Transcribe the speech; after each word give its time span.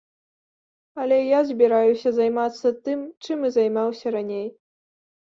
Але 1.01 1.17
я 1.17 1.39
збіраюся 1.49 2.13
займацца 2.19 2.71
тым, 2.87 3.03
чым 3.27 3.43
і 3.49 3.51
займаўся 3.59 4.07
раней. 4.17 4.47